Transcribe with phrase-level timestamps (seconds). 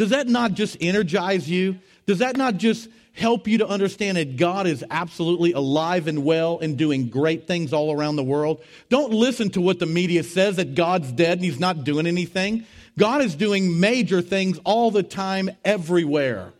[0.00, 1.78] Does that not just energize you?
[2.06, 6.58] Does that not just help you to understand that God is absolutely alive and well
[6.58, 8.62] and doing great things all around the world?
[8.88, 12.64] Don't listen to what the media says that God's dead and he's not doing anything.
[12.98, 16.54] God is doing major things all the time, everywhere.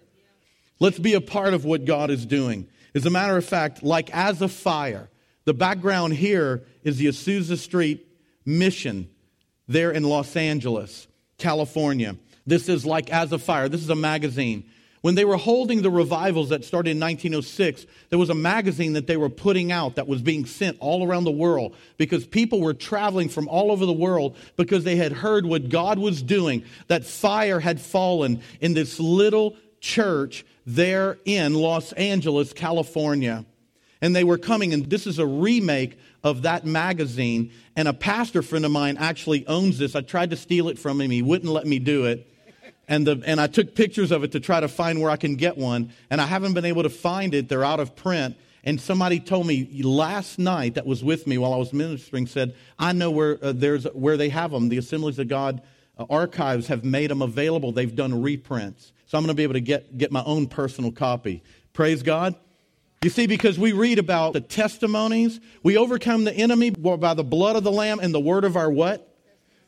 [0.78, 2.68] Let's be a part of what God is doing.
[2.94, 5.08] As a matter of fact, like as a fire,
[5.46, 8.06] the background here is the Azusa Street
[8.44, 9.08] mission
[9.66, 12.16] there in Los Angeles, California.
[12.46, 13.68] This is like as a fire.
[13.68, 14.64] This is a magazine.
[15.02, 19.06] When they were holding the revivals that started in 1906, there was a magazine that
[19.06, 22.74] they were putting out that was being sent all around the world because people were
[22.74, 27.04] traveling from all over the world because they had heard what God was doing, that
[27.04, 33.46] fire had fallen in this little church there in Los Angeles, California.
[34.02, 37.52] And they were coming, and this is a remake of that magazine.
[37.76, 39.94] And a pastor friend of mine actually owns this.
[39.94, 42.26] I tried to steal it from him, he wouldn't let me do it.
[42.88, 45.36] And, the, and I took pictures of it to try to find where I can
[45.36, 45.92] get one.
[46.10, 47.48] And I haven't been able to find it.
[47.48, 48.36] They're out of print.
[48.64, 52.56] And somebody told me last night that was with me while I was ministering said,
[52.80, 54.68] I know where, uh, there's, where they have them.
[54.68, 55.62] The Assemblies of God
[55.98, 57.70] uh, archives have made them available.
[57.70, 58.92] They've done reprints.
[59.06, 61.44] So I'm going to be able to get, get my own personal copy.
[61.72, 62.34] Praise God.
[63.02, 67.56] You see, because we read about the testimonies, we overcome the enemy by the blood
[67.56, 69.06] of the Lamb and the word of our what?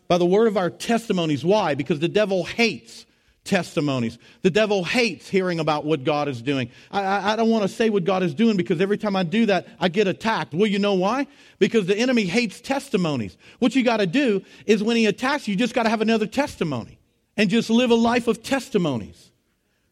[0.06, 1.42] By the word of our testimonies.
[1.42, 1.75] Why?
[1.75, 3.06] Because the devil hates
[3.44, 4.19] testimonies.
[4.42, 6.70] The devil hates hearing about what God is doing.
[6.91, 9.47] I, I, don't want to say what God is doing because every time I do
[9.47, 10.53] that, I get attacked.
[10.53, 11.27] Well, you know why?
[11.58, 13.38] Because the enemy hates testimonies.
[13.58, 16.03] What you got to do is when he attacks you, you just got to have
[16.03, 16.98] another testimony
[17.36, 19.30] and just live a life of testimonies.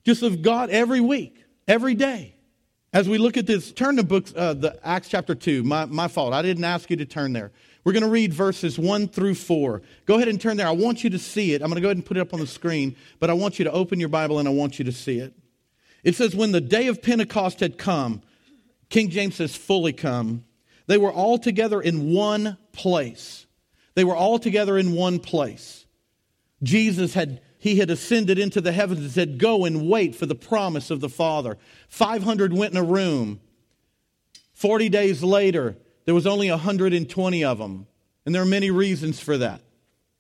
[0.05, 2.35] Just of God every week, every day.
[2.93, 5.63] As we look at this, turn to books, uh, the Acts chapter 2.
[5.63, 6.33] My, my fault.
[6.33, 7.53] I didn't ask you to turn there.
[7.85, 9.81] We're going to read verses 1 through 4.
[10.07, 10.67] Go ahead and turn there.
[10.67, 11.63] I want you to see it.
[11.63, 13.59] I'm going to go ahead and put it up on the screen, but I want
[13.59, 15.33] you to open your Bible and I want you to see it.
[16.03, 18.23] It says, When the day of Pentecost had come,
[18.89, 20.45] King James says, fully come,
[20.89, 23.47] they were all together in one place.
[23.95, 25.87] They were all together in one place.
[26.63, 30.35] Jesus had he had ascended into the heavens and said, Go and wait for the
[30.35, 31.59] promise of the Father.
[31.89, 33.39] 500 went in a room.
[34.55, 35.77] 40 days later,
[36.07, 37.87] there was only 120 of them.
[38.25, 39.61] And there are many reasons for that.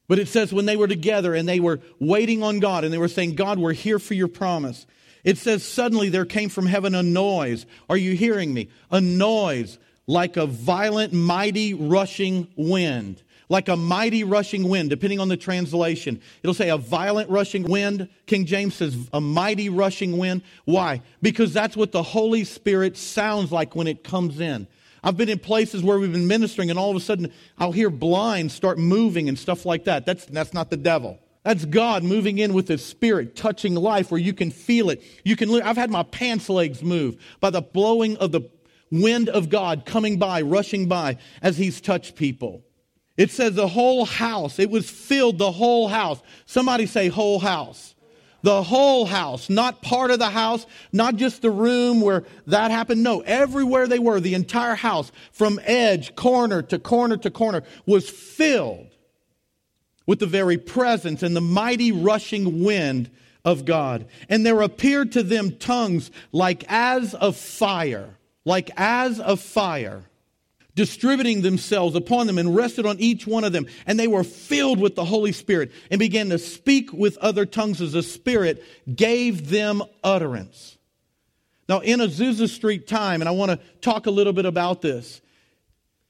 [0.06, 2.98] But it says when they were together and they were waiting on God and they
[2.98, 4.86] were saying, God, we're here for your promise.
[5.24, 7.64] It says suddenly there came from heaven a noise.
[7.88, 8.68] Are you hearing me?
[8.90, 13.22] A noise like a violent, mighty, rushing wind.
[13.50, 16.22] Like a mighty rushing wind, depending on the translation.
[16.43, 18.09] It'll say a violent rushing wind.
[18.25, 20.43] King James says a mighty rushing wind.
[20.65, 21.03] Why?
[21.21, 24.66] Because that's what the Holy Spirit sounds like when it comes in.
[25.03, 27.91] I've been in places where we've been ministering, and all of a sudden I'll hear
[27.91, 30.06] blinds start moving and stuff like that.
[30.06, 31.19] That's, that's not the devil.
[31.43, 35.03] That's God moving in with His Spirit, touching life where you can feel it.
[35.25, 35.50] You can.
[35.62, 38.43] I've had my pants legs move by the blowing of the
[38.93, 42.62] wind of God coming by, rushing by as He's touched people.
[43.20, 44.58] It says the whole house.
[44.58, 46.22] It was filled the whole house.
[46.47, 47.94] Somebody say whole house
[48.42, 53.03] the whole house, not part of the house, not just the room where that happened.
[53.03, 58.08] No, everywhere they were, the entire house, from edge, corner to corner to corner, was
[58.08, 58.88] filled
[60.06, 63.10] with the very presence and the mighty rushing wind
[63.44, 64.06] of God.
[64.31, 68.16] And there appeared to them tongues like as of fire,
[68.47, 70.04] like as of fire
[70.75, 73.66] distributing themselves upon them and rested on each one of them.
[73.86, 77.81] And they were filled with the Holy Spirit and began to speak with other tongues
[77.81, 78.64] as the Spirit
[78.94, 80.78] gave them utterance.
[81.69, 85.20] Now, in Azusa Street time, and I want to talk a little bit about this,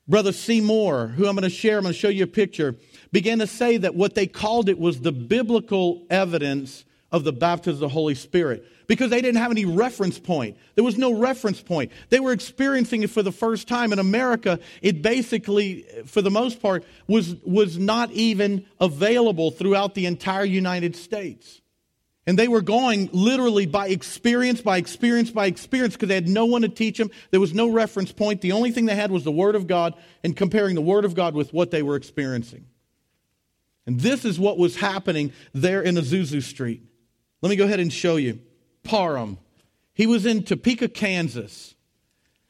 [0.09, 2.75] Brother Seymour, who I'm going to share, I'm going to show you a picture,
[3.12, 7.75] began to say that what they called it was the biblical evidence of the baptism
[7.75, 10.56] of the Holy Spirit because they didn't have any reference point.
[10.75, 11.93] There was no reference point.
[12.09, 13.92] They were experiencing it for the first time.
[13.92, 20.07] In America, it basically, for the most part, was, was not even available throughout the
[20.07, 21.60] entire United States.
[22.27, 26.45] And they were going literally by experience, by experience, by experience, because they had no
[26.47, 27.10] one to teach them.
[27.30, 28.41] There was no reference point.
[28.41, 31.15] The only thing they had was the Word of God and comparing the Word of
[31.15, 32.66] God with what they were experiencing.
[33.86, 36.83] And this is what was happening there in Azusa Street.
[37.42, 38.41] Let me go ahead and show you.
[38.83, 39.39] Parham.
[39.95, 41.75] He was in Topeka, Kansas.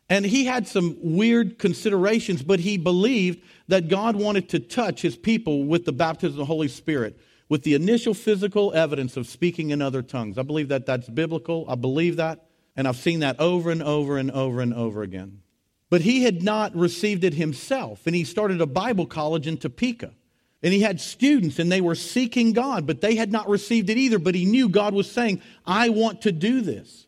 [0.08, 5.16] And he had some weird considerations, but he believed that God wanted to touch his
[5.16, 9.70] people with the baptism of the Holy Spirit, with the initial physical evidence of speaking
[9.70, 10.36] in other tongues.
[10.36, 11.64] I believe that that's biblical.
[11.68, 12.46] I believe that.
[12.76, 15.42] And I've seen that over and over and over and over again.
[15.90, 20.12] But he had not received it himself, and he started a Bible college in Topeka.
[20.62, 23.96] And he had students and they were seeking God, but they had not received it
[23.96, 24.18] either.
[24.18, 27.06] But he knew God was saying, I want to do this.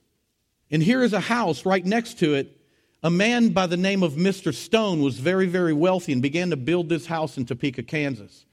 [0.70, 2.56] And here is a house right next to it.
[3.02, 4.54] A man by the name of Mr.
[4.54, 8.46] Stone was very, very wealthy and began to build this house in Topeka, Kansas.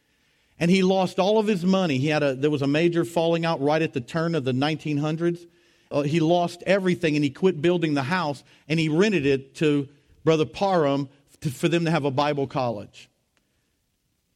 [0.59, 1.97] And he lost all of his money.
[1.97, 4.51] He had a, there was a major falling out right at the turn of the
[4.51, 5.47] 1900s.
[5.91, 9.87] Uh, he lost everything and he quit building the house and he rented it to
[10.23, 11.09] Brother Parham
[11.41, 13.08] to, for them to have a Bible college.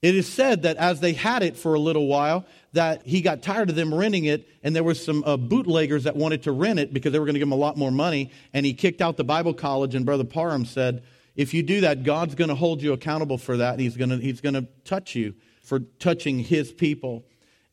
[0.03, 3.41] It is said that as they had it for a little while, that he got
[3.41, 6.77] tired of them renting it, and there were some uh, bootleggers that wanted to rent
[6.77, 8.29] it because they were going to give him a lot more money.
[8.51, 11.03] And he kicked out the Bible college, and Brother Parham said,
[11.37, 14.09] "If you do that, God's going to hold you accountable for that, and He's going
[14.09, 17.23] to He's to touch you for touching His people."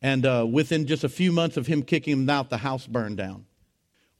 [0.01, 3.19] And uh, within just a few months of him kicking them out, the house burned
[3.19, 3.45] down.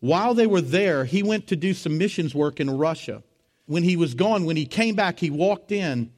[0.01, 3.23] While they were there, he went to do some missions work in Russia.
[3.67, 6.13] When he was gone, when he came back, he walked in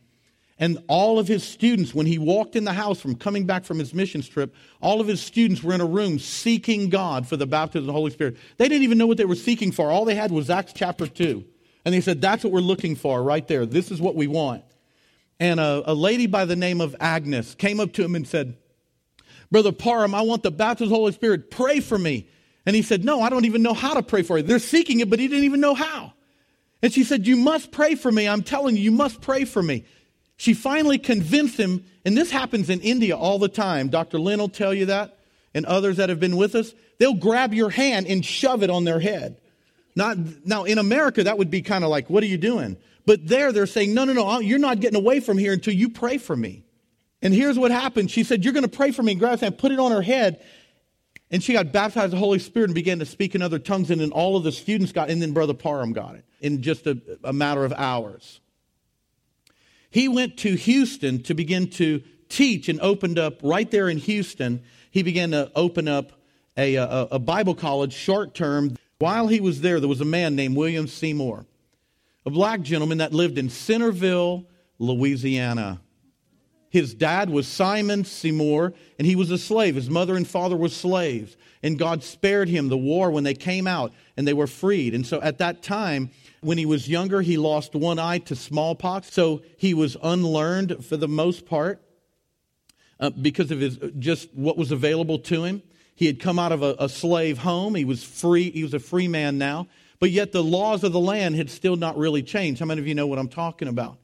[0.62, 3.81] and all of his students, when he walked in the house from coming back from
[3.81, 7.49] his missions trip, all of his students were in a room seeking God for the
[7.49, 8.37] baptism of the Holy Spirit.
[8.59, 9.91] They didn't even know what they were seeking for.
[9.91, 11.44] All they had was Acts chapter 2.
[11.85, 13.67] And they said, That's what we're looking for right there.
[13.67, 14.62] This is what we want.
[15.41, 18.56] And a, a lady by the name of Agnes came up to him and said,
[19.50, 21.50] Brother Parham, I want the baptism of the Holy Spirit.
[21.50, 22.29] Pray for me.
[22.67, 24.44] And he said, No, I don't even know how to pray for you.
[24.44, 26.12] They're seeking it, but he didn't even know how.
[26.82, 28.29] And she said, You must pray for me.
[28.29, 29.87] I'm telling you, you must pray for me.
[30.37, 33.88] She finally convinced him, and this happens in India all the time.
[33.88, 34.19] Dr.
[34.19, 35.19] Lynn will tell you that,
[35.55, 36.75] and others that have been with us.
[36.99, 39.38] They'll grab your hand and shove it on their head.
[39.94, 42.76] Not, now, in America, that would be kind of like, what are you doing?
[43.05, 45.90] But there, they're saying, no, no, no, you're not getting away from here until you
[45.90, 46.64] pray for me.
[47.23, 48.11] And here's what happened.
[48.11, 49.12] She said, You're going to pray for me.
[49.12, 50.44] And grabbed hand, put it on her head.
[51.31, 53.90] And she got baptized the Holy Spirit and began to speak in other tongues.
[53.90, 56.87] And then all of the students got, and then Brother Parham got it in just
[56.87, 58.40] a, a matter of hours.
[59.92, 64.62] He went to Houston to begin to teach and opened up right there in Houston.
[64.90, 66.12] He began to open up
[66.56, 68.76] a, a, a Bible college short term.
[68.98, 71.44] While he was there, there was a man named William Seymour,
[72.24, 74.46] a black gentleman that lived in Centerville,
[74.78, 75.82] Louisiana.
[76.70, 79.74] His dad was Simon Seymour, and he was a slave.
[79.74, 81.36] His mother and father were slaves.
[81.62, 84.94] And God spared him the war when they came out and they were freed.
[84.94, 86.10] And so at that time,
[86.42, 89.12] when he was younger, he lost one eye to smallpox.
[89.12, 91.80] So he was unlearned for the most part
[93.00, 95.62] uh, because of his just what was available to him.
[95.94, 97.74] He had come out of a, a slave home.
[97.74, 98.50] He was free.
[98.50, 99.68] He was a free man now.
[100.00, 102.58] But yet the laws of the land had still not really changed.
[102.58, 103.98] How many of you know what I'm talking about?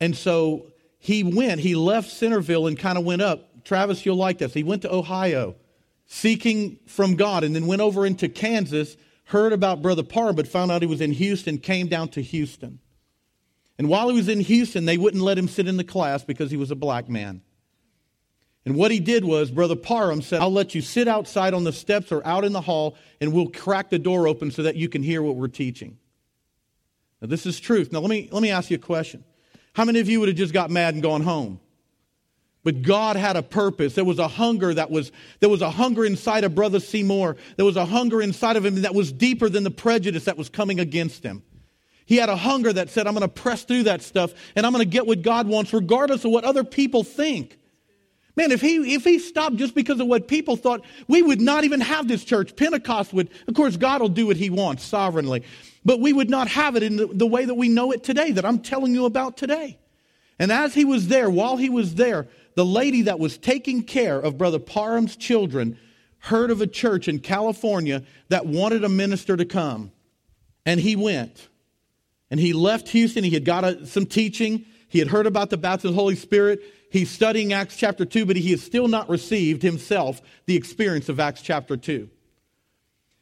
[0.00, 3.64] And so he went, he left Centerville and kind of went up.
[3.64, 4.54] Travis, you'll like this.
[4.54, 5.56] He went to Ohio
[6.06, 8.96] seeking from God and then went over into Kansas,
[9.28, 12.78] heard about Brother Parr, but found out he was in Houston, came down to Houston.
[13.76, 16.50] And while he was in Houston, they wouldn't let him sit in the class because
[16.50, 17.42] he was a black man.
[18.64, 21.72] And what he did was, Brother Parham said, I'll let you sit outside on the
[21.72, 24.88] steps or out in the hall, and we'll crack the door open so that you
[24.88, 25.98] can hear what we're teaching.
[27.20, 27.92] Now, this is truth.
[27.92, 29.24] Now, let me, let me ask you a question.
[29.74, 31.60] How many of you would have just got mad and gone home?
[32.68, 33.94] But God had a purpose.
[33.94, 35.10] There was a hunger that was,
[35.40, 37.38] there was a hunger inside of Brother Seymour.
[37.56, 40.50] There was a hunger inside of him that was deeper than the prejudice that was
[40.50, 41.42] coming against him.
[42.04, 44.72] He had a hunger that said, I'm going to press through that stuff and I'm
[44.74, 47.58] going to get what God wants, regardless of what other people think.
[48.36, 51.64] Man, if he, if he stopped just because of what people thought, we would not
[51.64, 52.54] even have this church.
[52.54, 55.42] Pentecost would, of course, God will do what he wants sovereignly,
[55.86, 58.32] but we would not have it in the, the way that we know it today,
[58.32, 59.78] that I'm telling you about today.
[60.38, 64.18] And as he was there, while he was there, the lady that was taking care
[64.18, 65.78] of Brother Parham's children
[66.18, 69.92] heard of a church in California that wanted a minister to come.
[70.66, 71.48] And he went.
[72.32, 73.22] And he left Houston.
[73.22, 74.66] He had got a, some teaching.
[74.88, 76.58] He had heard about the baptism of the Holy Spirit.
[76.90, 81.20] He's studying Acts chapter 2, but he has still not received himself the experience of
[81.20, 82.10] Acts chapter 2.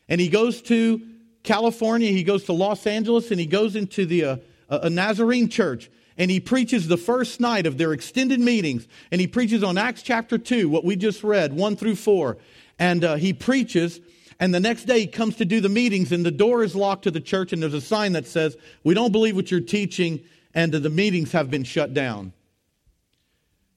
[0.09, 1.07] And he goes to
[1.43, 4.37] California, he goes to Los Angeles, and he goes into the uh,
[4.71, 5.91] a Nazarene church.
[6.19, 8.89] And he preaches the first night of their extended meetings.
[9.11, 12.39] And he preaches on Acts chapter 2, what we just read, 1 through 4.
[12.79, 14.01] And uh, he preaches,
[14.39, 17.05] and the next day he comes to do the meetings, and the door is locked
[17.05, 20.21] to the church, and there's a sign that says, We don't believe what you're teaching,
[20.55, 22.33] and the meetings have been shut down.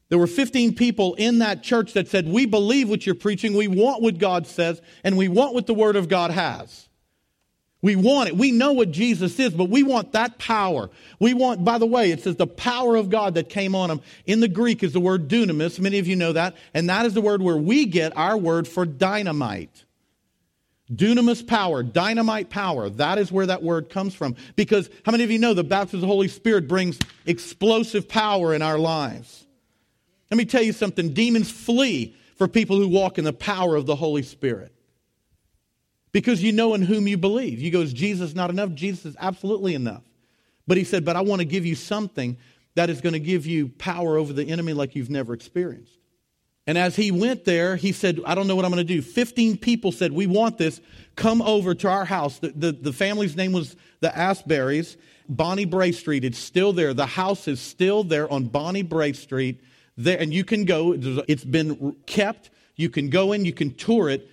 [0.09, 3.53] There were 15 people in that church that said, We believe what you're preaching.
[3.53, 6.88] We want what God says, and we want what the Word of God has.
[7.81, 8.35] We want it.
[8.35, 10.89] We know what Jesus is, but we want that power.
[11.19, 14.01] We want, by the way, it says the power of God that came on him.
[14.25, 15.79] In the Greek is the word dunamis.
[15.79, 16.55] Many of you know that.
[16.73, 19.85] And that is the word where we get our word for dynamite.
[20.91, 22.89] Dunamis power, dynamite power.
[22.89, 24.35] That is where that word comes from.
[24.57, 28.53] Because how many of you know the baptism of the Holy Spirit brings explosive power
[28.53, 29.45] in our lives?
[30.29, 33.85] Let me tell you something demons flee for people who walk in the power of
[33.85, 34.73] the Holy Spirit.
[36.11, 37.59] Because you know in whom you believe.
[37.59, 38.73] You go, is Jesus not enough?
[38.73, 40.03] Jesus is absolutely enough.
[40.67, 42.37] But he said, but I want to give you something
[42.75, 45.99] that is going to give you power over the enemy like you've never experienced.
[46.67, 49.01] And as he went there, he said, I don't know what I'm going to do.
[49.01, 50.79] 15 people said, We want this.
[51.15, 52.37] Come over to our house.
[52.37, 54.95] The, the, the family's name was the Asberries.
[55.27, 56.23] Bonnie Brae Street.
[56.23, 56.93] It's still there.
[56.93, 59.61] The house is still there on Bonnie Brae Street.
[59.97, 60.95] There, and you can go.
[61.27, 62.51] It's been kept.
[62.75, 63.45] You can go in.
[63.45, 64.29] You can tour it.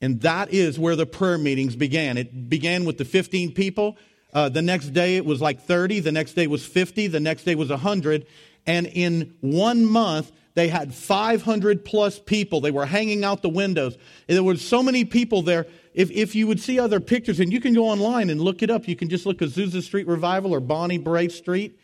[0.00, 2.16] And that is where the prayer meetings began.
[2.16, 3.96] It began with the 15 people.
[4.32, 6.00] Uh, the next day it was like 30.
[6.00, 7.08] The next day was 50.
[7.08, 8.26] The next day was 100.
[8.66, 12.60] And in one month, they had 500 plus people.
[12.60, 13.96] They were hanging out the windows.
[14.28, 15.66] And there were so many people there.
[15.94, 18.70] If, if you would see other pictures, and you can go online and look it
[18.70, 21.78] up, you can just look at Azusa Street Revival or Bonnie Brae Street.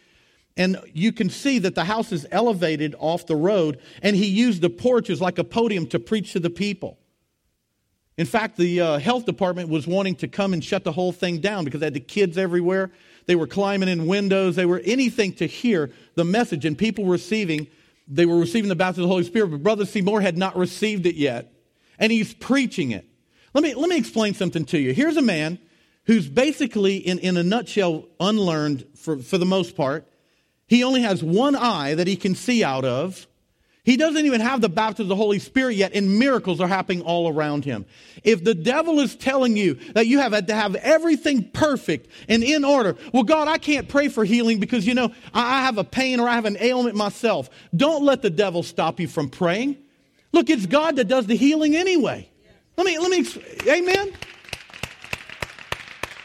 [0.56, 4.60] And you can see that the house is elevated off the road, and he used
[4.60, 6.98] the porch as like a podium to preach to the people.
[8.16, 11.40] In fact, the uh, health department was wanting to come and shut the whole thing
[11.40, 12.92] down because they had the kids everywhere.
[13.26, 14.54] They were climbing in windows.
[14.54, 17.68] They were anything to hear the message, and people were receiving
[18.06, 21.06] they were receiving the baptism of the Holy Spirit, but Brother Seymour had not received
[21.06, 21.52] it yet.
[21.98, 23.06] And he's preaching it.
[23.54, 24.92] Let me, let me explain something to you.
[24.92, 25.58] Here's a man
[26.04, 30.06] who's basically, in, in a nutshell, unlearned for, for the most part.
[30.66, 33.26] He only has one eye that he can see out of.
[33.84, 37.02] He doesn't even have the baptism of the Holy Spirit yet, and miracles are happening
[37.02, 37.84] all around him.
[38.22, 42.64] If the devil is telling you that you have to have everything perfect and in
[42.64, 46.18] order, well, God, I can't pray for healing because, you know, I have a pain
[46.18, 47.50] or I have an ailment myself.
[47.76, 49.76] Don't let the devil stop you from praying.
[50.32, 52.30] Look, it's God that does the healing anyway.
[52.78, 53.26] Let me, let me,
[53.70, 54.14] amen?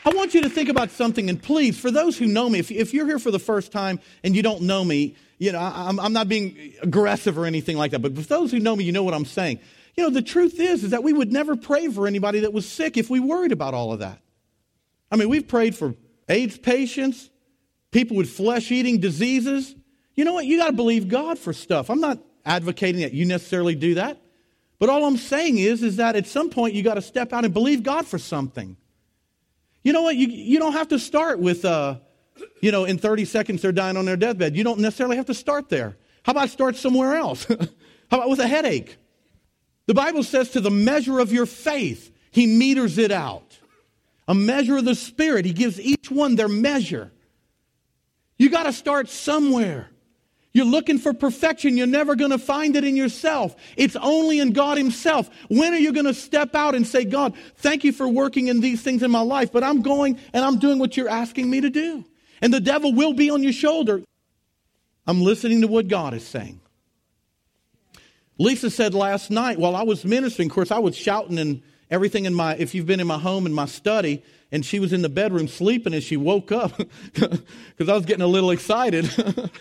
[0.09, 2.71] I want you to think about something, and please, for those who know me, if,
[2.71, 5.99] if you're here for the first time and you don't know me, you know, I'm,
[5.99, 8.91] I'm not being aggressive or anything like that, but for those who know me, you
[8.91, 9.59] know what I'm saying.
[9.95, 12.67] You know, the truth is, is that we would never pray for anybody that was
[12.67, 14.19] sick if we worried about all of that.
[15.11, 15.93] I mean, we've prayed for
[16.27, 17.29] AIDS patients,
[17.91, 19.75] people with flesh eating diseases.
[20.15, 20.47] You know what?
[20.47, 21.91] You got to believe God for stuff.
[21.91, 24.19] I'm not advocating that you necessarily do that.
[24.79, 27.45] But all I'm saying is, is that at some point you got to step out
[27.45, 28.75] and believe God for something.
[29.89, 30.17] You know what?
[30.17, 31.95] You, you don't have to start with, uh,
[32.61, 34.55] you know, in 30 seconds they're dying on their deathbed.
[34.55, 35.97] You don't necessarily have to start there.
[36.21, 37.45] How about start somewhere else?
[38.11, 38.97] How about with a headache?
[39.87, 43.57] The Bible says to the measure of your faith, he meters it out.
[44.27, 47.11] A measure of the Spirit, he gives each one their measure.
[48.37, 49.89] You got to start somewhere.
[50.59, 51.77] You're looking for perfection.
[51.77, 53.55] You're never going to find it in yourself.
[53.77, 55.29] It's only in God Himself.
[55.47, 58.59] When are you going to step out and say, God, thank you for working in
[58.59, 61.61] these things in my life, but I'm going and I'm doing what you're asking me
[61.61, 62.03] to do?
[62.41, 64.01] And the devil will be on your shoulder.
[65.07, 66.59] I'm listening to what God is saying.
[68.37, 72.25] Lisa said last night while I was ministering, of course, I was shouting and everything
[72.25, 75.03] in my, if you've been in my home, in my study, and she was in
[75.03, 76.73] the bedroom sleeping and she woke up
[77.13, 79.09] because I was getting a little excited.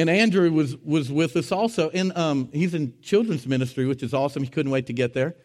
[0.00, 1.90] and Andrew was, was with us also.
[1.90, 4.42] And um, he's in children's ministry, which is awesome.
[4.42, 5.36] He couldn't wait to get there.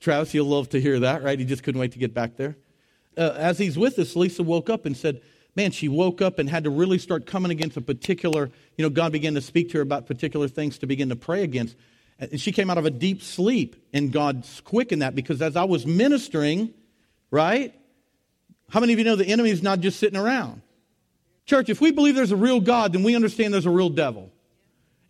[0.00, 1.38] Travis, you'll love to hear that, right?
[1.38, 2.56] He just couldn't wait to get back there.
[3.16, 5.22] Uh, as he's with us, Lisa woke up and said,
[5.56, 8.90] man, she woke up and had to really start coming against a particular, you know,
[8.90, 11.76] God began to speak to her about particular things to begin to pray against.
[12.18, 15.64] And she came out of a deep sleep, and God quickened that because as I
[15.64, 16.74] was ministering,
[17.30, 17.74] right?
[18.68, 20.62] How many of you know the enemy is not just sitting around?
[21.46, 24.30] Church, if we believe there's a real God, then we understand there's a real devil.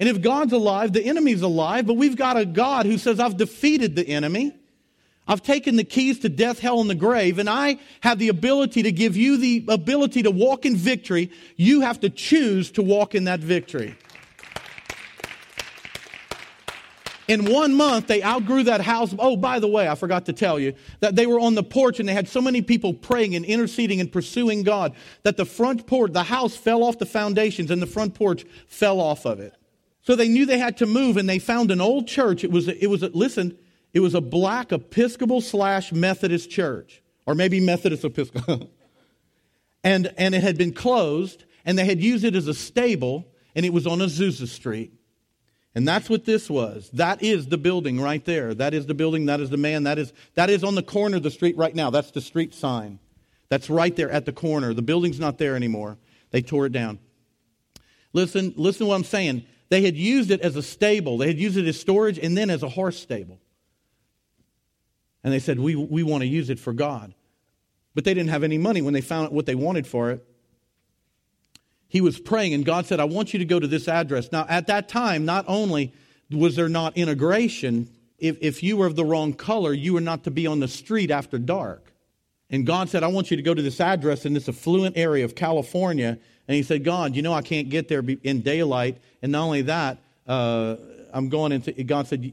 [0.00, 3.36] And if God's alive, the enemy's alive, but we've got a God who says, I've
[3.36, 4.52] defeated the enemy.
[5.26, 8.82] I've taken the keys to death, hell, and the grave, and I have the ability
[8.82, 11.30] to give you the ability to walk in victory.
[11.56, 13.96] You have to choose to walk in that victory.
[17.26, 19.14] In one month, they outgrew that house.
[19.18, 21.98] Oh, by the way, I forgot to tell you that they were on the porch
[21.98, 25.86] and they had so many people praying and interceding and pursuing God that the front
[25.86, 29.54] porch, the house fell off the foundations and the front porch fell off of it.
[30.02, 32.44] So they knew they had to move and they found an old church.
[32.44, 33.56] It was, it was, listen,
[33.94, 38.70] it was a black Episcopal slash Methodist church, or maybe Methodist Episcopal.
[39.84, 43.64] and, and it had been closed, and they had used it as a stable, and
[43.64, 44.92] it was on Azusa Street.
[45.74, 46.88] And that's what this was.
[46.92, 48.54] That is the building right there.
[48.54, 49.26] That is the building.
[49.26, 49.84] That is the man.
[49.84, 51.90] That is, that is on the corner of the street right now.
[51.90, 53.00] That's the street sign.
[53.48, 54.72] That's right there at the corner.
[54.72, 55.98] The building's not there anymore.
[56.30, 57.00] They tore it down.
[58.12, 59.44] Listen, listen to what I'm saying.
[59.68, 61.18] They had used it as a stable.
[61.18, 63.40] They had used it as storage and then as a horse stable.
[65.24, 67.14] And they said, we, we want to use it for God.
[67.94, 70.24] But they didn't have any money when they found out what they wanted for it.
[71.94, 74.32] He was praying, and God said, I want you to go to this address.
[74.32, 75.92] Now, at that time, not only
[76.28, 80.24] was there not integration, if, if you were of the wrong color, you were not
[80.24, 81.92] to be on the street after dark.
[82.50, 85.24] And God said, I want you to go to this address in this affluent area
[85.24, 86.18] of California.
[86.48, 88.98] And he said, God, you know I can't get there in daylight.
[89.22, 90.74] And not only that, uh,
[91.12, 92.32] I'm going into, God said, you,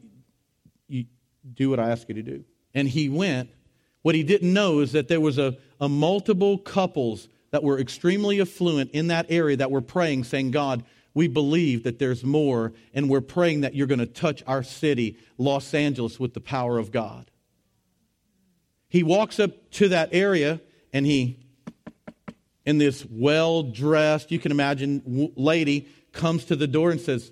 [0.87, 1.05] you
[1.53, 2.43] do what I ask you to do.
[2.73, 3.51] And he went.
[4.01, 8.41] What he didn't know is that there was a, a multiple couples that were extremely
[8.41, 13.09] affluent in that area that were praying, saying, God, we believe that there's more, and
[13.09, 16.91] we're praying that you're going to touch our city, Los Angeles, with the power of
[16.91, 17.29] God.
[18.87, 20.61] He walks up to that area
[20.93, 21.39] and he,
[22.65, 27.31] in this well dressed, you can imagine, lady, comes to the door and says,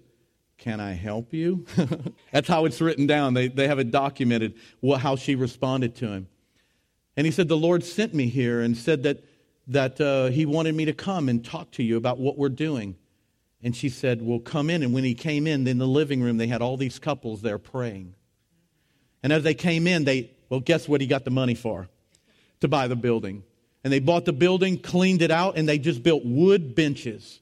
[0.57, 1.65] Can I help you?
[2.31, 3.33] That's how it's written down.
[3.33, 4.55] They, they have it documented
[4.99, 6.27] how she responded to him.
[7.17, 9.23] And he said, The Lord sent me here and said that,
[9.69, 12.95] that uh, he wanted me to come and talk to you about what we're doing.
[13.61, 14.83] And she said, Well, come in.
[14.83, 17.59] And when he came in, in the living room, they had all these couples there
[17.59, 18.15] praying.
[19.21, 21.87] And as they came in, they, well, guess what he got the money for?
[22.61, 23.43] To buy the building.
[23.83, 27.39] And they bought the building, cleaned it out, and they just built wood benches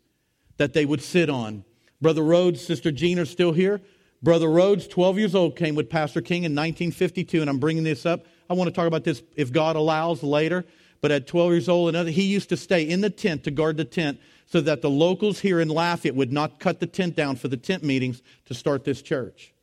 [0.57, 1.63] that they would sit on.
[2.01, 3.81] Brother Rhodes, Sister Jean are still here.
[4.21, 8.05] Brother Rhodes, 12 years old, came with Pastor King in 1952, and I'm bringing this
[8.05, 8.25] up.
[8.49, 10.65] I want to talk about this if God allows later.
[11.01, 13.77] But at 12 years old, another, he used to stay in the tent to guard
[13.77, 17.35] the tent so that the locals here in Lafayette would not cut the tent down
[17.35, 19.53] for the tent meetings to start this church.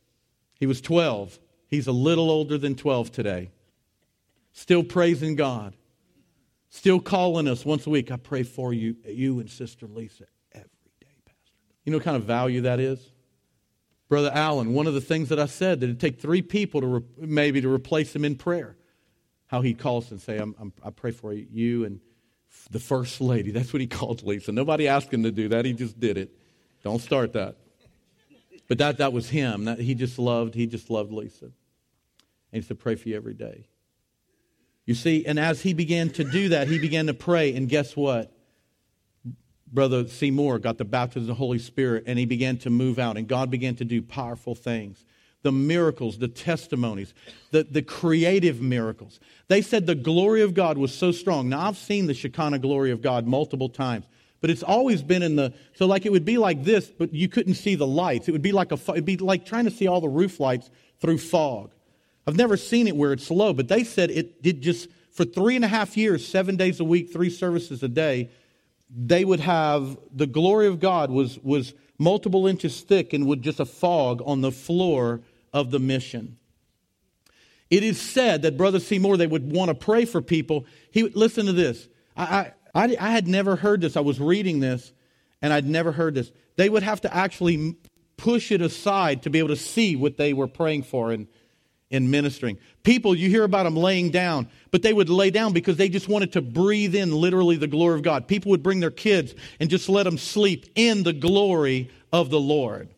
[0.59, 1.39] He was 12.
[1.67, 3.51] He's a little older than 12 today.
[4.53, 5.75] Still praising God.
[6.69, 8.11] Still calling us once a week.
[8.11, 10.69] I pray for you, you and Sister Lisa every
[11.01, 11.53] day, Pastor.
[11.83, 12.99] You know what kind of value that is?
[14.07, 16.87] Brother Allen, one of the things that I said that it'd take three people to
[16.87, 18.77] re- maybe to replace him in prayer.
[19.47, 21.99] How he'd call us and say, I'm, I'm, I pray for you and
[22.71, 23.51] the first lady.
[23.51, 24.51] That's what he called Lisa.
[24.51, 25.65] Nobody asked him to do that.
[25.65, 26.35] He just did it.
[26.83, 27.55] Don't start that.
[28.67, 29.65] But that, that was him.
[29.65, 31.45] That, he just loved, he just loved Lisa.
[31.45, 31.53] And
[32.51, 33.67] he said, pray for you every day.
[34.85, 37.55] You see, and as he began to do that, he began to pray.
[37.55, 38.31] And guess what?
[39.71, 43.17] Brother Seymour got the baptism of the Holy Spirit and he began to move out.
[43.17, 45.03] And God began to do powerful things
[45.45, 47.13] the miracles, the testimonies,
[47.51, 49.19] the, the creative miracles.
[49.47, 51.49] They said the glory of God was so strong.
[51.49, 54.05] Now, I've seen the Shekinah glory of God multiple times,
[54.41, 57.29] but it's always been in the, so like it would be like this, but you
[57.29, 58.27] couldn't see the lights.
[58.27, 60.71] It would be like a, it'd be like trying to see all the roof lights
[60.99, 61.71] through fog.
[62.25, 65.55] I've never seen it where it's low, but they said it did just, for three
[65.55, 68.31] and a half years, seven days a week, three services a day,
[68.89, 73.59] they would have, the glory of God was, was multiple inches thick and would just
[73.59, 75.21] a fog on the floor
[75.55, 76.37] of the mission.
[77.71, 80.65] It is said that Brother Seymour, they would want to pray for people.
[80.91, 81.87] He listen to this.
[82.15, 83.97] I, I, I had never heard this.
[83.97, 84.91] I was reading this,
[85.41, 86.31] and I'd never heard this.
[86.57, 87.77] They would have to actually
[88.17, 91.27] push it aside to be able to see what they were praying for and
[91.89, 92.57] in ministering.
[92.83, 96.09] People, you hear about them laying down, but they would lay down because they just
[96.09, 98.27] wanted to breathe in literally the glory of God.
[98.27, 102.39] People would bring their kids and just let them sleep in the glory of the
[102.39, 102.89] Lord.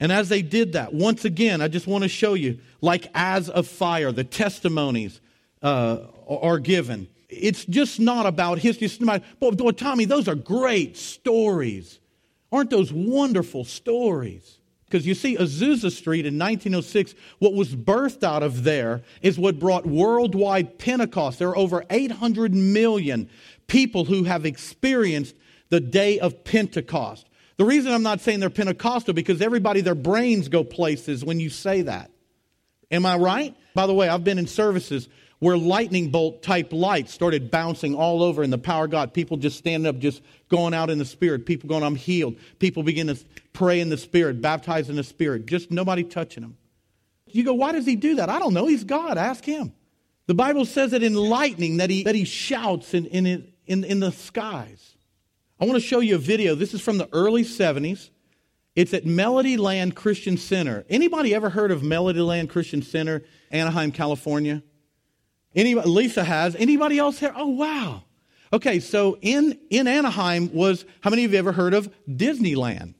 [0.00, 3.48] And as they did that, once again, I just want to show you, like as
[3.48, 5.20] of fire, the testimonies
[5.62, 7.08] uh, are given.
[7.28, 8.86] It's just not about history.
[8.86, 11.98] It's not about, but, Tommy, those are great stories.
[12.52, 14.58] Aren't those wonderful stories?
[14.86, 19.58] Because you see, Azusa Street in 1906, what was birthed out of there is what
[19.58, 21.38] brought worldwide Pentecost.
[21.38, 23.28] There are over 800 million
[23.66, 25.34] people who have experienced
[25.68, 27.26] the day of Pentecost.
[27.58, 31.50] The reason I'm not saying they're Pentecostal because everybody, their brains go places when you
[31.50, 32.10] say that.
[32.90, 33.56] Am I right?
[33.74, 35.08] By the way, I've been in services
[35.40, 39.12] where lightning bolt type lights started bouncing all over in the power of God.
[39.12, 41.46] People just standing up, just going out in the Spirit.
[41.46, 42.36] People going, I'm healed.
[42.60, 43.18] People begin to
[43.52, 45.46] pray in the Spirit, baptize in the Spirit.
[45.46, 46.56] Just nobody touching them.
[47.26, 48.30] You go, why does he do that?
[48.30, 48.66] I don't know.
[48.66, 49.18] He's God.
[49.18, 49.72] Ask him.
[50.26, 54.00] The Bible says that in lightning that he, that he shouts in, in, in, in
[54.00, 54.96] the skies.
[55.60, 56.54] I want to show you a video.
[56.54, 58.10] This is from the early 70s.
[58.76, 60.84] It's at Melody Land Christian Center.
[60.88, 64.62] Anybody ever heard of Melody Land Christian Center, Anaheim, California?
[65.56, 66.54] Anybody, Lisa has.
[66.54, 67.32] Anybody else here?
[67.34, 68.04] Oh, wow.
[68.52, 72.94] Okay, so in, in Anaheim was, how many of you ever heard of Disneyland?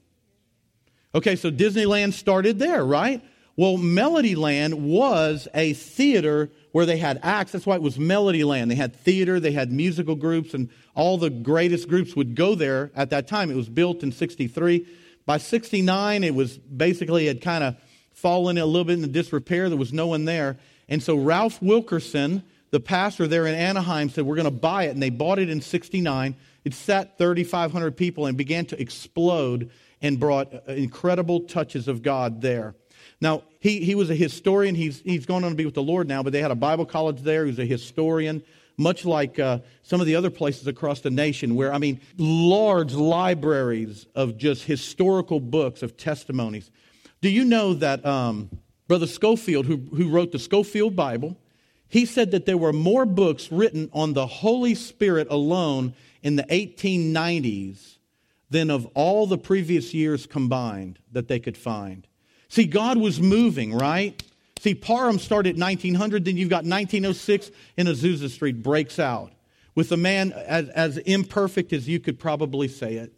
[1.15, 3.23] Okay, so Disneyland started there, right?
[3.59, 7.51] Well, Melody Land was a theater where they had acts.
[7.51, 8.71] That's why it was Melody Land.
[8.71, 12.89] They had theater, they had musical groups, and all the greatest groups would go there
[12.95, 13.51] at that time.
[13.51, 14.87] It was built in 63.
[15.25, 17.75] By 69, it was basically had kind of
[18.13, 19.67] fallen a little bit into disrepair.
[19.67, 20.57] There was no one there.
[20.87, 24.91] And so Ralph Wilkerson, the pastor there in Anaheim, said, We're going to buy it.
[24.91, 26.33] And they bought it in 69.
[26.63, 29.69] It sat 3,500 people and began to explode
[30.01, 32.73] and brought uh, incredible touches of God there.
[33.21, 34.73] Now, he, he was a historian.
[34.73, 36.85] He's, he's gone on to be with the Lord now, but they had a Bible
[36.85, 37.43] college there.
[37.43, 38.41] He was a historian,
[38.77, 42.93] much like uh, some of the other places across the nation, where, I mean, large
[42.93, 46.71] libraries of just historical books of testimonies.
[47.21, 48.49] Do you know that um,
[48.87, 51.37] Brother Scofield, who, who wrote the Scofield Bible,
[51.89, 55.93] he said that there were more books written on the Holy Spirit alone
[56.23, 57.97] in the 1890s
[58.49, 62.07] than of all the previous years combined that they could find.
[62.49, 64.21] See, God was moving, right?
[64.59, 69.31] See, Parham started 1900, then you've got 1906, and Azusa Street breaks out
[69.75, 73.13] with a man as, as imperfect as you could probably say it.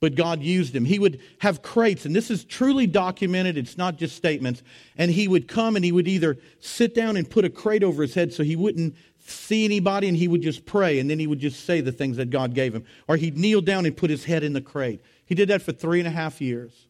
[0.00, 0.84] But God used him.
[0.84, 4.62] He would have crates, and this is truly documented, it's not just statements.
[4.96, 8.02] And he would come and he would either sit down and put a crate over
[8.02, 11.26] his head so he wouldn't see anybody, and he would just pray, and then he
[11.26, 12.84] would just say the things that God gave him.
[13.06, 15.00] Or he'd kneel down and put his head in the crate.
[15.24, 16.88] He did that for three and a half years.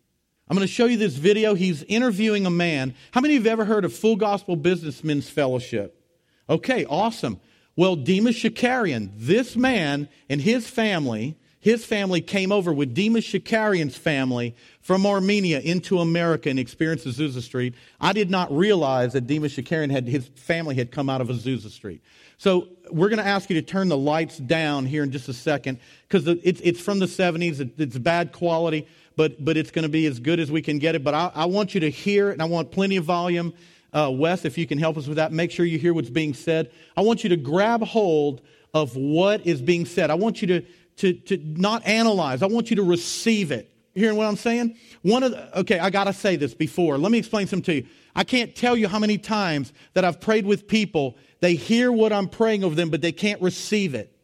[0.50, 1.54] I'm going to show you this video.
[1.54, 2.96] He's interviewing a man.
[3.12, 6.04] How many of you have ever heard of Full Gospel Businessmen's Fellowship?
[6.48, 7.38] Okay, awesome.
[7.76, 13.96] Well, Demos Shakarian, this man and his family, his family came over with Demos Shakarian's
[13.96, 17.76] family from Armenia into America and experienced Azusa Street.
[18.00, 21.70] I did not realize that Demos Shakarian had his family had come out of Azusa
[21.70, 22.02] Street.
[22.38, 25.32] So we're going to ask you to turn the lights down here in just a
[25.32, 27.70] second because it's, it's from the 70s.
[27.78, 28.88] It's bad quality
[29.20, 31.04] but, but it's going to be as good as we can get it.
[31.04, 33.52] But I, I want you to hear and I want plenty of volume.
[33.92, 36.32] Uh, Wes, if you can help us with that, make sure you hear what's being
[36.32, 36.70] said.
[36.96, 38.40] I want you to grab hold
[38.72, 40.08] of what is being said.
[40.08, 40.60] I want you to,
[40.96, 43.70] to, to not analyze, I want you to receive it.
[43.94, 44.78] Hearing what I'm saying?
[45.02, 46.96] One of the, okay, I got to say this before.
[46.96, 47.86] Let me explain something to you.
[48.16, 52.10] I can't tell you how many times that I've prayed with people, they hear what
[52.10, 54.16] I'm praying over them, but they can't receive it.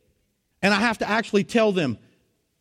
[0.63, 1.99] And I have to actually tell them,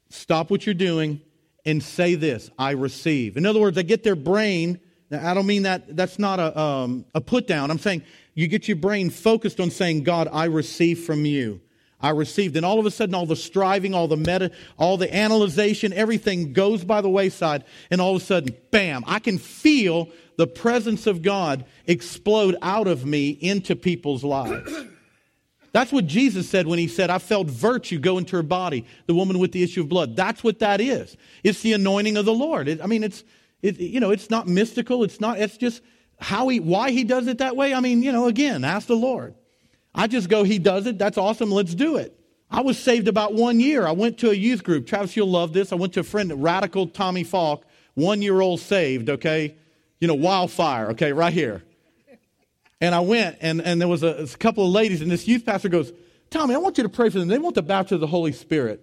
[0.10, 1.22] stop what you're doing,
[1.66, 3.38] and say this I receive.
[3.38, 4.80] In other words, they get their brain.
[5.12, 7.72] I don't mean that, that's not a, um, a put down.
[7.72, 11.62] I'm saying you get your brain focused on saying, God, I receive from you.
[12.02, 12.56] I received.
[12.58, 16.54] And all of a sudden, all the striving, all the meta, all the analyzation, everything
[16.54, 17.64] goes by the wayside.
[17.90, 22.88] And all of a sudden, bam, I can feel the presence of God explode out
[22.88, 24.72] of me into people's lives.
[25.76, 29.14] That's what Jesus said when he said, I felt virtue go into her body, the
[29.14, 30.16] woman with the issue of blood.
[30.16, 31.18] That's what that is.
[31.44, 32.70] It's the anointing of the Lord.
[32.70, 33.26] It, I mean, it's,
[33.62, 35.04] it, you know, it's not mystical.
[35.04, 35.82] It's not, it's just
[36.18, 37.74] how he, why he does it that way.
[37.74, 39.36] I mean, you know, again, ask the Lord.
[39.94, 40.98] I just go, he does it.
[40.98, 41.52] That's awesome.
[41.52, 42.18] Let's do it.
[42.50, 43.86] I was saved about one year.
[43.86, 44.88] I went to a youth group.
[44.88, 45.74] Travis, you'll love this.
[45.74, 49.58] I went to a friend, Radical Tommy Falk, one year old saved, okay?
[50.00, 51.65] You know, wildfire, okay, right here.
[52.82, 55.46] And I went, and, and there was a, a couple of ladies, and this youth
[55.46, 55.94] pastor goes,
[56.30, 57.28] Tommy, I want you to pray for them.
[57.28, 58.82] They want the baptism of the Holy Spirit.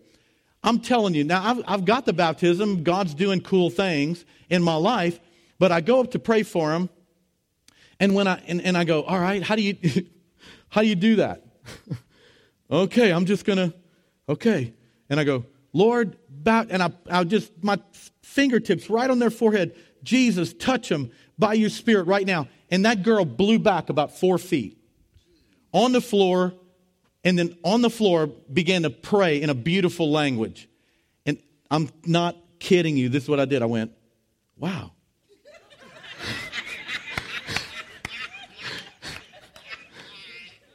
[0.64, 2.85] I'm telling you, now I've, I've got the baptism.
[2.85, 5.20] God's doing cool things in my life,
[5.59, 6.88] but I go up to pray for them.
[7.98, 9.76] And when I, and, and I go, all right, how do you,
[10.68, 11.44] how do you do that?
[12.70, 13.74] okay, I'm just going to,
[14.28, 14.72] okay.
[15.11, 17.78] And I go, Lord, bow, and I, I just, my
[18.22, 22.48] fingertips right on their forehead, Jesus, touch them by your spirit right now.
[22.73, 24.79] And that girl blew back about four feet
[25.73, 26.55] on the floor,
[27.23, 30.71] and then on the floor began to pray in a beautiful language.
[31.27, 31.39] And
[31.71, 33.11] I'm not kidding you.
[33.11, 33.61] This is what I did.
[33.61, 33.93] I went,
[34.57, 34.93] wow.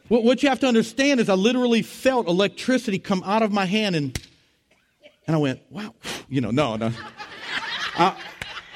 [0.07, 3.95] what you have to understand is I literally felt electricity come out of my hand
[3.95, 4.17] and
[5.25, 5.93] and I went, wow,
[6.29, 6.91] you know, no, no.
[7.97, 8.15] I,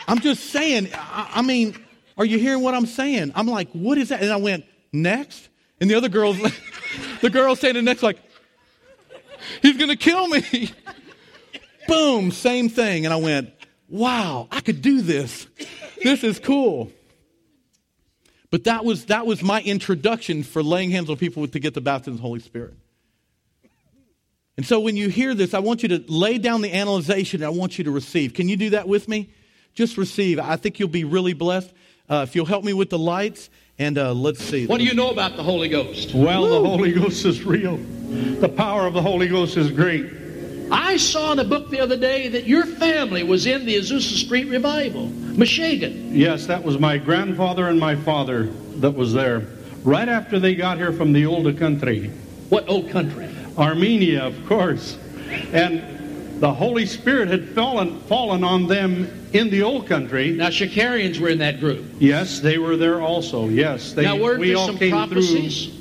[0.06, 1.78] am just saying, I, I mean,
[2.18, 3.32] are you hearing what I'm saying?
[3.36, 4.22] I'm like, what is that?
[4.22, 5.50] And I went, next.
[5.80, 6.38] And the other girls,
[7.22, 8.20] the girl saying next, like,
[9.62, 10.72] he's going to kill me.
[11.88, 13.06] Boom, same thing.
[13.06, 13.52] And I went,
[13.90, 15.48] wow, I could do this.
[16.04, 16.92] This is cool.
[18.50, 21.82] But that was, that was my introduction for laying hands on people to get the
[21.82, 22.76] baptism of the Holy Spirit.
[24.58, 27.48] And so when you hear this, I want you to lay down the analyzation and
[27.48, 28.34] I want you to receive.
[28.34, 29.30] Can you do that with me?
[29.74, 30.38] Just receive.
[30.38, 31.74] I think you'll be really blessed.
[32.12, 34.68] Uh, if you'll help me with the lights, and uh, let's see.
[34.68, 36.14] What do you know about the Holy Ghost?
[36.14, 36.50] Well, Woo!
[36.50, 37.78] the Holy Ghost is real.
[37.78, 40.12] The power of the Holy Ghost is great.
[40.70, 44.18] I saw in a book the other day that your family was in the Azusa
[44.26, 46.14] Street revival, Michigan.
[46.14, 48.48] Yes, that was my grandfather and my father
[48.80, 49.48] that was there.
[49.86, 52.08] Right after they got here from the old country.
[52.50, 53.30] What old country?
[53.58, 54.98] Armenia, of course.
[55.54, 55.82] And
[56.42, 60.32] the Holy Spirit had fallen, fallen on them in the old country.
[60.32, 61.86] Now, Shakarians were in that group.
[62.00, 63.48] Yes, they were there also.
[63.48, 65.68] Yes, they, now, weren't we there all some came prophecies?
[65.68, 65.76] through.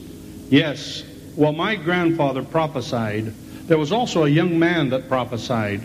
[0.50, 1.02] Yes.
[1.34, 3.32] Well, my grandfather prophesied
[3.68, 5.80] There was also a young man that prophesied.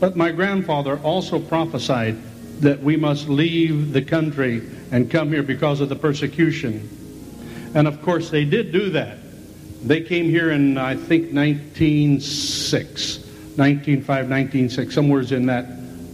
[0.00, 2.16] But my grandfather also prophesied
[2.60, 6.88] that we must leave the country and come here because of the persecution.
[7.74, 9.18] And of course, they did do that.
[9.82, 13.23] They came here in, I think, 1906,
[13.56, 15.66] 1905, 1906, somewhere in that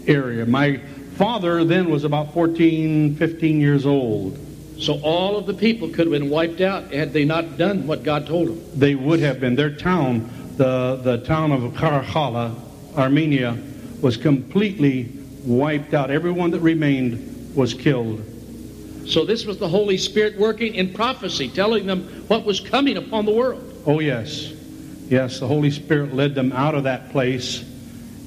[0.06, 0.44] area.
[0.46, 0.78] My
[1.16, 4.38] father then was about 14, 15 years old.
[4.78, 8.02] So all of the people could have been wiped out had they not done what
[8.02, 8.78] God told them.
[8.78, 9.54] They would have been.
[9.54, 12.56] Their town, the, the town of Kara Kala,
[12.96, 13.58] Armenia,
[14.00, 15.12] was completely
[15.44, 16.10] wiped out.
[16.10, 18.24] Everyone that remained was killed.
[19.06, 23.26] So this was the Holy Spirit working in prophecy, telling them what was coming upon
[23.26, 23.82] the world.
[23.86, 24.52] Oh, yes.
[25.10, 27.64] Yes, the Holy Spirit led them out of that place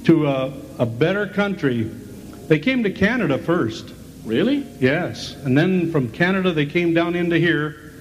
[0.03, 1.83] to a, a better country.
[1.83, 3.91] They came to Canada first.
[4.25, 4.65] Really?
[4.79, 5.33] Yes.
[5.43, 7.93] And then from Canada, they came down into here.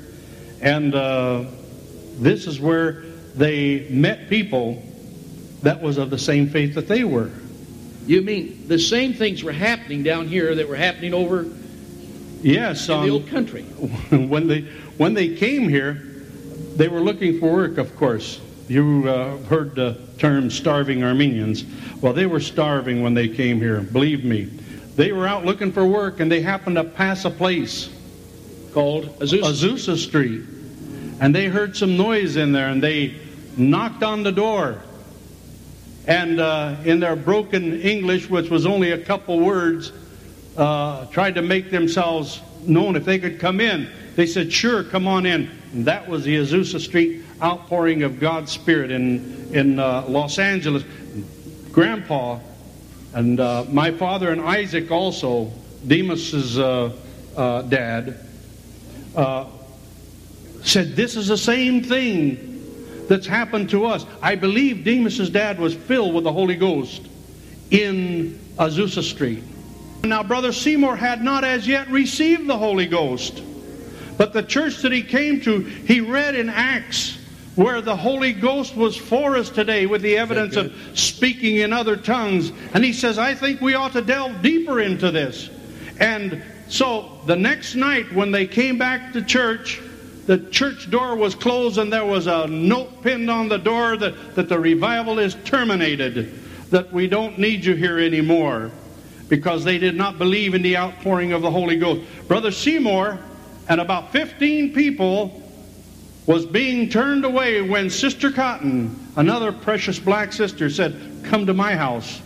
[0.60, 1.44] And uh,
[2.18, 3.02] this is where
[3.36, 4.82] they met people
[5.62, 7.30] that was of the same faith that they were.
[8.06, 11.46] You mean the same things were happening down here that were happening over
[12.42, 13.62] Yes, in um, the old country?
[14.10, 14.62] when they
[14.98, 16.02] when they came here,
[16.74, 17.78] they were looking for work.
[17.78, 18.40] Of course,
[18.72, 21.64] you uh, heard the term "starving Armenians."
[22.00, 23.80] Well, they were starving when they came here.
[23.80, 24.44] Believe me,
[24.96, 27.90] they were out looking for work, and they happened to pass a place
[28.72, 29.42] Called Azusa.
[29.42, 30.42] Azusa Street,
[31.20, 33.14] and they heard some noise in there, and they
[33.56, 34.78] knocked on the door.
[36.06, 39.92] And uh, in their broken English, which was only a couple words,
[40.56, 43.88] uh, tried to make themselves known if they could come in.
[44.16, 48.52] They said, "Sure, come on in." And that was the Azusa Street outpouring of God's
[48.52, 50.84] Spirit in in uh, Los Angeles.
[51.72, 52.38] Grandpa
[53.14, 55.52] and uh, my father and Isaac also,
[55.86, 56.92] Demos's uh,
[57.36, 58.18] uh, dad,
[59.14, 59.46] uh,
[60.62, 64.06] said, This is the same thing that's happened to us.
[64.22, 67.02] I believe Demos's dad was filled with the Holy Ghost
[67.70, 69.42] in Azusa Street.
[70.04, 73.42] Now, Brother Seymour had not as yet received the Holy Ghost.
[74.16, 77.18] But the church that he came to, he read in Acts
[77.54, 81.96] where the Holy Ghost was for us today with the evidence of speaking in other
[81.96, 82.50] tongues.
[82.72, 85.50] And he says, I think we ought to delve deeper into this.
[86.00, 89.82] And so the next night when they came back to church,
[90.26, 94.34] the church door was closed and there was a note pinned on the door that,
[94.34, 96.32] that the revival is terminated,
[96.70, 98.70] that we don't need you here anymore
[99.28, 102.02] because they did not believe in the outpouring of the Holy Ghost.
[102.28, 103.18] Brother Seymour
[103.68, 105.41] and about 15 people
[106.26, 111.74] was being turned away when Sister Cotton, another precious black sister, said, Come to my
[111.74, 112.20] house.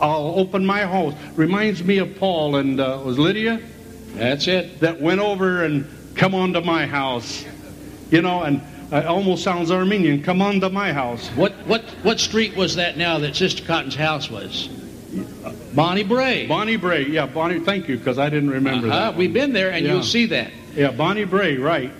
[0.00, 1.14] I'll open my house.
[1.36, 3.60] Reminds me of Paul and uh, was Lydia
[4.14, 4.80] That's it.
[4.80, 7.44] that went over and come on to my house.
[8.10, 8.60] You know, and
[8.92, 10.22] it almost sounds Armenian.
[10.22, 11.28] Come on to my house.
[11.30, 14.68] What what what street was that now that Sister Cotton's house was?
[15.74, 16.46] Bonnie Brae.
[16.46, 17.06] Bonnie Brae.
[17.06, 18.98] Yeah, Bonnie, thank you, because I didn't remember Uh-huh.
[19.10, 19.16] that.
[19.16, 19.92] We've been there, and Yeah.
[19.94, 20.50] you'll see that.
[20.76, 21.90] Yeah, Bonnie Brae, right.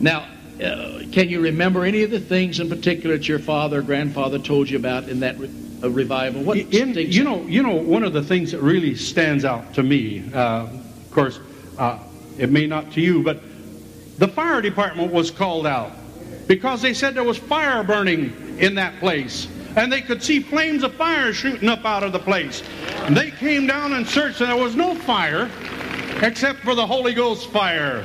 [0.00, 0.24] Now,
[0.62, 4.38] uh, can you remember any of the things in particular that your father or grandfather
[4.38, 5.50] told you about in that re-
[5.82, 6.42] uh, revival?
[6.42, 9.82] What In, you know, you know, one of the things that really stands out to
[9.82, 11.40] me, uh, of course,
[11.78, 11.98] uh,
[12.38, 13.40] it may not to you, but
[14.18, 15.92] the fire department was called out
[16.46, 20.82] because they said there was fire burning in that place, and they could see flames
[20.82, 22.62] of fire shooting up out of the place.
[23.04, 25.50] And they came down and searched, and there was no fire
[26.22, 28.02] except for the Holy Ghost fire.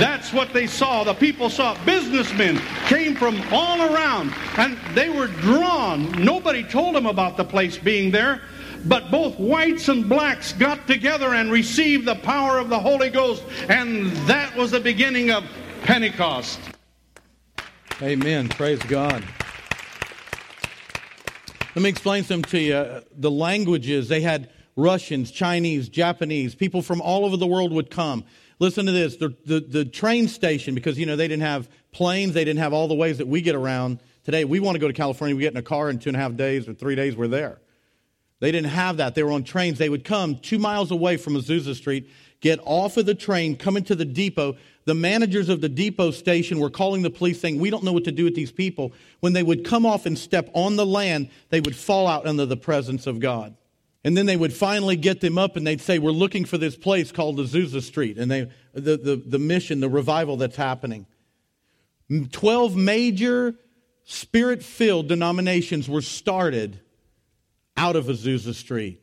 [0.00, 1.04] That's what they saw.
[1.04, 6.10] The people saw businessmen came from all around and they were drawn.
[6.12, 8.40] Nobody told them about the place being there,
[8.86, 13.44] but both whites and blacks got together and received the power of the Holy Ghost,
[13.68, 15.44] and that was the beginning of
[15.82, 16.58] Pentecost.
[18.00, 18.48] Amen.
[18.48, 19.22] Praise God.
[21.74, 23.02] Let me explain some to you.
[23.18, 28.24] The languages, they had Russians, Chinese, Japanese, people from all over the world would come.
[28.60, 29.16] Listen to this.
[29.16, 32.72] The, the, the train station, because, you know, they didn't have planes, they didn't have
[32.72, 34.44] all the ways that we get around today.
[34.44, 36.20] We want to go to California, we get in a car in two and a
[36.20, 37.58] half days or three days, we're there.
[38.38, 39.14] They didn't have that.
[39.14, 39.78] They were on trains.
[39.78, 43.76] They would come two miles away from Azusa Street, get off of the train, come
[43.76, 44.56] into the depot.
[44.86, 48.04] The managers of the depot station were calling the police saying, We don't know what
[48.04, 48.92] to do with these people.
[49.20, 52.46] When they would come off and step on the land, they would fall out under
[52.46, 53.54] the presence of God.
[54.02, 56.76] And then they would finally get them up and they'd say, We're looking for this
[56.76, 58.16] place called Azusa Street.
[58.18, 61.06] And they, the, the, the mission, the revival that's happening.
[62.32, 63.54] 12 major
[64.04, 66.80] spirit filled denominations were started
[67.76, 69.00] out of Azusa Street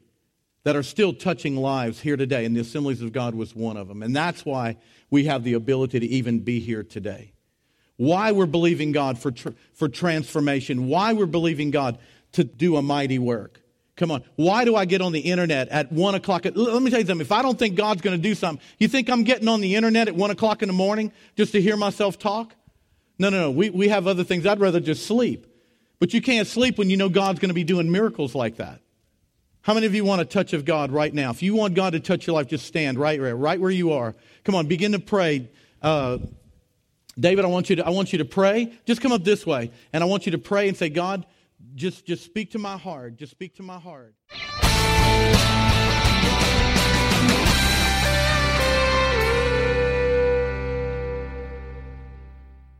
[0.63, 2.43] that are still touching lives here today.
[2.43, 4.03] And the Assemblies of God was one of them.
[4.03, 4.77] And that's why
[5.09, 7.33] we have the ability to even be here today.
[7.95, 11.97] why we're believing God for, tr- for transformation, why we're believing God
[12.33, 13.61] to do a mighty work.
[13.97, 14.23] Come on.
[14.35, 16.45] Why do I get on the internet at one o'clock?
[16.45, 17.25] At, let me tell you something.
[17.25, 19.75] If I don't think God's going to do something, you think I'm getting on the
[19.75, 22.53] internet at one o'clock in the morning just to hear myself talk?
[23.17, 23.51] No, no, no.
[23.51, 24.45] We, we have other things.
[24.45, 25.47] I'd rather just sleep.
[25.99, 28.81] But you can't sleep when you know God's going to be doing miracles like that.
[29.61, 31.31] How many of you want a touch of God right now?
[31.31, 33.93] If you want God to touch your life, just stand right, right, right where you
[33.93, 34.15] are.
[34.43, 35.49] Come on, begin to pray.
[35.81, 36.19] Uh,
[37.19, 38.71] David, I want you to I want you to pray.
[38.85, 41.25] Just come up this way, and I want you to pray and say, God,
[41.77, 43.15] just just speak to my heart.
[43.17, 44.15] Just speak to my heart.